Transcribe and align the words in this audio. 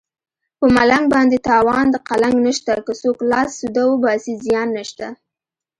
په 0.59 0.65
ملنګ 0.75 1.05
باندې 1.15 1.37
تاوان 1.49 1.85
د 1.91 1.95
قلنګ 2.07 2.37
نشته 2.47 2.73
که 2.85 2.91
څوک 3.01 3.17
لاس 3.31 3.49
سوده 3.59 3.83
وباسي 3.87 4.33
زیان 4.45 4.67
نشته 4.77 5.07